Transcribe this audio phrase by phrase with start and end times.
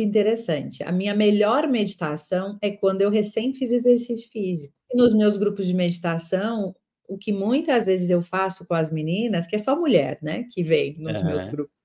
[0.00, 0.84] interessante.
[0.84, 4.72] A minha melhor meditação é quando eu recém fiz exercício físico.
[4.88, 6.74] E nos meus grupos de meditação,
[7.08, 10.62] o que muitas vezes eu faço com as meninas, que é só mulher, né, que
[10.62, 11.26] vem nos uhum.
[11.26, 11.82] meus grupos.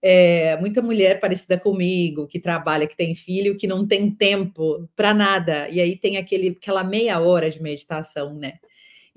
[0.00, 5.14] É, muita mulher parecida comigo, que trabalha, que tem filho, que não tem tempo para
[5.14, 5.68] nada.
[5.70, 8.58] E aí tem aquele, aquela meia hora de meditação, né?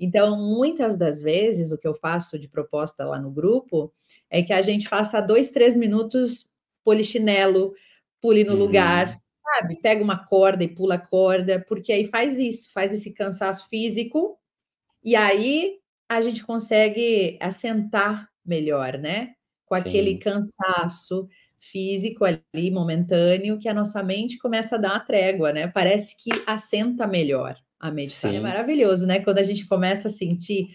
[0.00, 3.92] Então, muitas das vezes, o que eu faço de proposta lá no grupo
[4.30, 6.50] é que a gente faça dois, três minutos
[6.84, 7.74] polichinelo,
[8.20, 8.58] pule no uhum.
[8.58, 9.76] lugar, sabe?
[9.80, 14.38] Pega uma corda e pula a corda, porque aí faz isso, faz esse cansaço físico,
[15.02, 15.76] e aí
[16.08, 19.34] a gente consegue assentar melhor, né?
[19.66, 19.82] Com Sim.
[19.82, 21.28] aquele cansaço
[21.58, 25.68] físico ali, momentâneo, que a nossa mente começa a dar uma trégua, né?
[25.68, 28.30] Parece que assenta melhor a meditação.
[28.30, 28.38] É Sim.
[28.38, 29.20] É maravilhoso, né?
[29.20, 30.68] Quando a gente começa a sentir,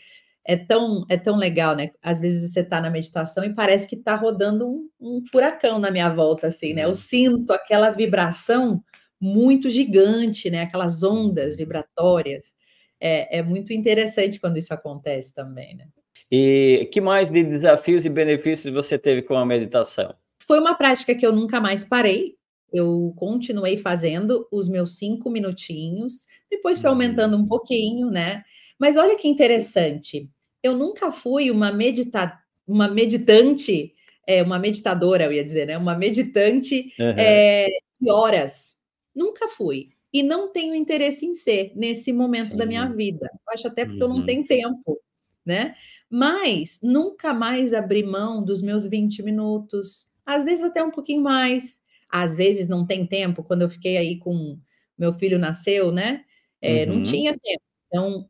[0.45, 1.91] é tão, é tão legal, né?
[2.02, 5.89] Às vezes você está na meditação e parece que está rodando um, um, furacão na
[5.89, 6.73] minha volta, assim, Sim.
[6.73, 6.85] né?
[6.85, 8.84] Eu sinto aquela vibração
[9.20, 10.63] muito gigante, né?
[10.63, 12.53] Aquelas ondas vibratórias.
[12.99, 15.85] É, é muito interessante quando isso acontece também, né?
[16.31, 20.13] E que mais de desafios e benefícios você teve com a meditação?
[20.46, 22.35] Foi uma prática que eu nunca mais parei,
[22.73, 28.43] eu continuei fazendo os meus cinco minutinhos, depois foi aumentando um pouquinho, né?
[28.79, 30.27] Mas olha que interessante,
[30.63, 33.93] eu nunca fui uma, medita uma meditante,
[34.25, 35.77] é, uma meditadora, eu ia dizer, né?
[35.77, 37.15] Uma meditante uhum.
[37.17, 37.67] é,
[38.01, 38.75] de horas.
[39.13, 39.89] Nunca fui.
[40.11, 42.57] E não tenho interesse em ser nesse momento Sim.
[42.57, 43.29] da minha vida.
[43.31, 44.09] Eu acho até porque uhum.
[44.09, 44.25] eu não uhum.
[44.25, 44.99] tenho tempo,
[45.45, 45.75] né?
[46.09, 51.84] Mas nunca mais abri mão dos meus 20 minutos, às vezes até um pouquinho mais
[52.13, 54.59] às vezes não tem tempo, quando eu fiquei aí com
[54.95, 56.23] meu filho nasceu, né?
[56.61, 56.97] É, uhum.
[56.97, 57.63] Não tinha tempo.
[57.87, 58.29] Então,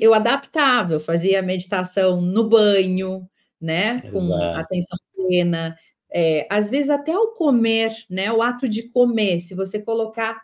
[0.00, 3.28] eu adaptava, eu fazia meditação no banho,
[3.60, 4.00] né?
[4.10, 4.60] Com Exato.
[4.60, 5.76] atenção plena.
[6.10, 8.32] É, às vezes até ao comer, né?
[8.32, 10.40] O ato de comer, se você colocar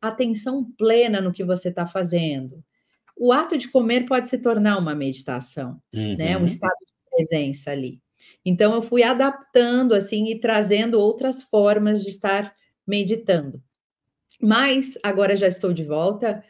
[0.00, 2.62] atenção plena no que você está fazendo.
[3.16, 6.16] O ato de comer pode se tornar uma meditação, uhum.
[6.16, 6.36] né?
[6.36, 6.46] Um uhum.
[6.46, 8.00] estado de presença ali.
[8.44, 12.54] Então eu fui adaptando assim e trazendo outras formas de estar
[12.86, 13.62] meditando.
[14.40, 16.44] Mas agora já estou de volta.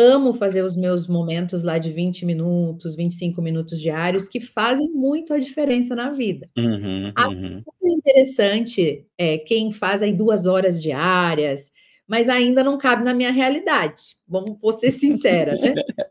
[0.00, 5.34] Amo fazer os meus momentos lá de 20 minutos, 25 minutos diários, que fazem muito
[5.34, 6.48] a diferença na vida.
[6.56, 7.62] Uhum, Acho uhum.
[7.82, 11.70] interessante é, quem faz aí duas horas diárias,
[12.08, 14.16] mas ainda não cabe na minha realidade.
[14.26, 15.74] Vamos vou ser sincera, né?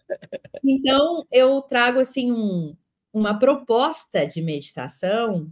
[0.62, 2.76] Então, eu trago assim um,
[3.12, 5.50] uma proposta de meditação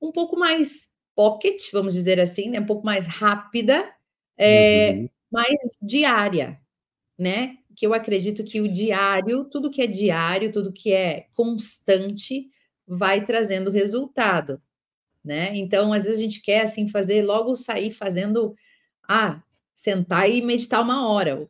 [0.00, 2.60] um pouco mais pocket, vamos dizer assim, né?
[2.60, 3.90] um pouco mais rápida,
[4.36, 5.08] é, uhum.
[5.32, 6.60] mais diária,
[7.18, 7.56] né?
[7.80, 12.48] Que eu acredito que o diário, tudo que é diário, tudo que é constante,
[12.86, 14.60] vai trazendo resultado,
[15.24, 15.56] né?
[15.56, 18.54] Então, às vezes a gente quer assim fazer, logo sair fazendo,
[19.08, 19.42] ah,
[19.74, 21.48] sentar e meditar uma hora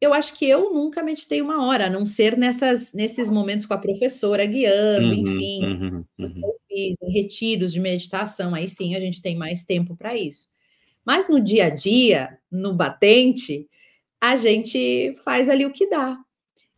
[0.00, 3.74] eu acho que eu nunca meditei uma hora, a não ser nessas, nesses momentos com
[3.74, 6.52] a professora guiando, uhum, enfim, uhum, uhum.
[6.68, 10.46] Fiz, em retiros de meditação, aí sim a gente tem mais tempo para isso.
[11.04, 13.66] Mas no dia a dia, no batente,
[14.20, 16.18] a gente faz ali o que dá.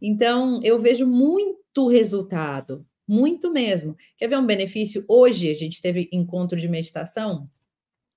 [0.00, 3.96] Então, eu vejo muito resultado, muito mesmo.
[4.16, 5.04] Quer ver um benefício?
[5.08, 7.48] Hoje a gente teve encontro de meditação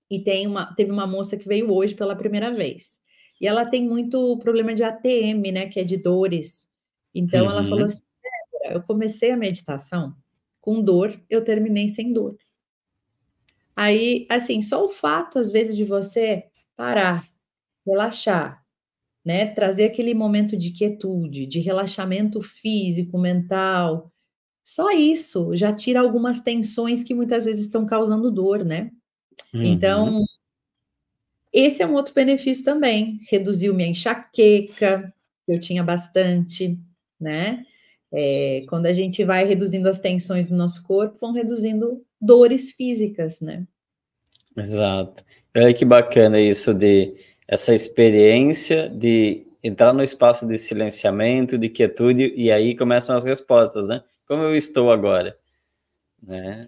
[0.10, 3.00] e tem uma, teve uma moça que veio hoje pela primeira vez.
[3.42, 5.68] E ela tem muito problema de ATM, né?
[5.68, 6.70] Que é de dores.
[7.14, 7.52] Então uhum.
[7.52, 7.86] ela falou uhum.
[7.86, 8.04] assim:
[8.66, 10.16] eu comecei a meditação
[10.62, 12.38] com dor, eu terminei sem dor.
[13.76, 16.46] Aí, assim, só o fato, às vezes, de você
[16.76, 17.28] parar,
[17.86, 18.63] relaxar,
[19.24, 19.46] né?
[19.48, 24.12] Trazer aquele momento de quietude, de relaxamento físico, mental.
[24.64, 28.92] Só isso já tira algumas tensões que muitas vezes estão causando dor, né?
[29.54, 30.10] Então, uhum.
[30.10, 30.24] Então,
[31.52, 33.20] esse é um outro benefício também.
[33.30, 35.14] Reduziu minha enxaqueca,
[35.48, 36.80] eu tinha bastante,
[37.20, 37.64] né?
[38.12, 43.40] É, quando a gente vai reduzindo as tensões do nosso corpo, vão reduzindo dores físicas,
[43.42, 43.66] né?
[44.58, 45.24] Exato.
[45.56, 47.16] Olha que bacana isso de
[47.48, 53.88] essa experiência de entrar no espaço de silenciamento, de quietude, e aí começam as respostas,
[53.88, 54.04] né?
[54.28, 55.38] Como eu estou agora?
[56.22, 56.62] Né?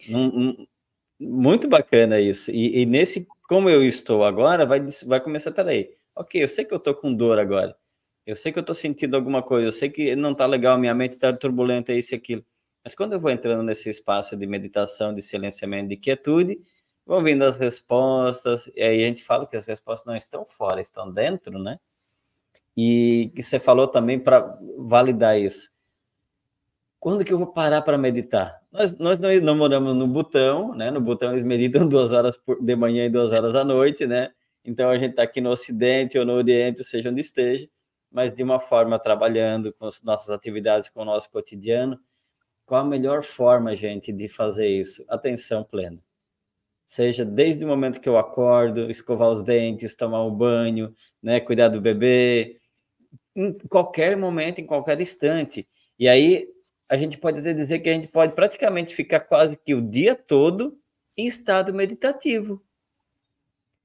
[1.19, 2.51] muito bacana isso.
[2.51, 6.73] E, e nesse como eu estou agora, vai, vai começar, peraí, ok, eu sei que
[6.73, 7.75] eu estou com dor agora,
[8.25, 10.95] eu sei que eu estou sentindo alguma coisa, eu sei que não está legal, minha
[10.95, 12.43] mente está turbulenta, isso e aquilo.
[12.83, 16.59] Mas quando eu vou entrando nesse espaço de meditação, de silenciamento, de quietude,
[17.05, 20.81] vão vindo as respostas, e aí a gente fala que as respostas não estão fora,
[20.81, 21.79] estão dentro, né?
[22.75, 25.71] E que você falou também para validar isso.
[26.99, 28.61] Quando que eu vou parar para meditar?
[28.71, 30.89] Nós, nós não, não moramos no Butão, né?
[30.89, 34.33] No Butão eles meditam duas horas por, de manhã e duas horas à noite, né?
[34.63, 37.69] Então a gente está aqui no Ocidente ou no Oriente, seja onde esteja,
[38.11, 41.99] mas de uma forma trabalhando com as nossas atividades, com o nosso cotidiano.
[42.65, 45.05] Qual a melhor forma, gente, de fazer isso?
[45.07, 46.01] Atenção plena.
[46.85, 51.69] Seja desde o momento que eu acordo, escovar os dentes, tomar um banho, né, cuidar
[51.69, 52.61] do bebê,
[53.35, 55.67] em qualquer momento, em qualquer instante.
[55.97, 56.47] E aí
[56.87, 60.15] a gente pode até dizer que a gente pode praticamente ficar quase que o dia
[60.15, 60.79] todo
[61.17, 62.63] em estado meditativo.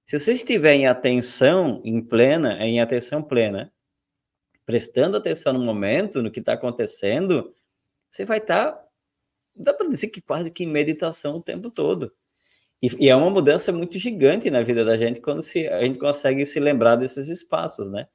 [0.05, 3.73] Se você estiver em atenção em plena, em atenção plena,
[4.67, 7.55] prestando atenção no momento, no que está acontecendo,
[8.11, 8.89] você vai estar, tá,
[9.55, 12.13] dá para dizer que quase que em meditação o tempo todo.
[12.83, 15.99] E, e, é uma mudança muito gigante na vida da gente quando se, a gente
[15.99, 18.07] consegue se lembrar desses espaços, né?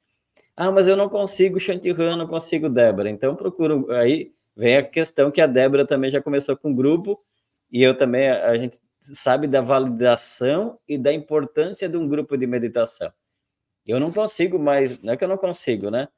[0.56, 3.10] Ah, mas eu não consigo Chantiran, não consigo Débora.
[3.10, 7.22] Então procuro aí vem a questão que a Débora também já começou com o grupo
[7.70, 12.46] e eu também a gente sabe da validação e da importância de um grupo de
[12.46, 13.12] meditação.
[13.86, 16.08] Eu não consigo mais, não é que eu não consigo, né?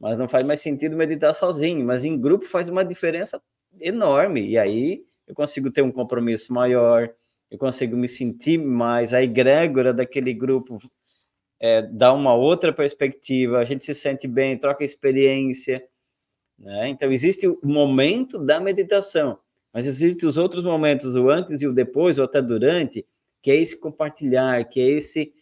[0.00, 3.42] Mas não faz mais sentido meditar sozinho, mas em grupo faz uma diferença
[3.80, 7.10] enorme e aí eu consigo ter um compromisso maior,
[7.50, 10.78] eu consigo me sentir mais a egrégora daquele grupo
[11.60, 15.84] é, dá uma outra perspectiva, a gente se sente bem, troca experiência.
[16.58, 16.88] Né?
[16.88, 19.38] Então, existe o momento da meditação,
[19.72, 23.04] mas existem os outros momentos, o antes e o depois, ou até durante,
[23.42, 25.32] que é esse compartilhar, que é esse.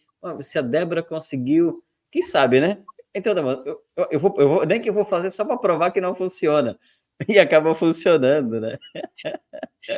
[0.41, 2.83] se a Débora conseguiu, quem sabe, né?
[3.13, 3.81] Então, tá eu,
[4.11, 6.79] eu, vou, eu vou, nem que eu vou fazer só para provar que não funciona.
[7.27, 8.77] E acaba funcionando, né?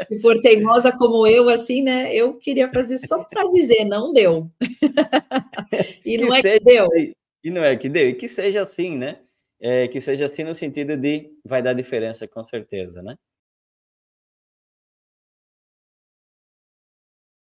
[0.08, 2.14] Se for teimosa como eu, assim, né?
[2.16, 4.50] Eu queria fazer só para dizer, não deu.
[6.06, 6.88] e não é que deu.
[7.44, 9.20] E não é que deu, e que seja assim, né?
[9.62, 13.16] É, que seja assim no sentido de vai dar diferença, com certeza, né?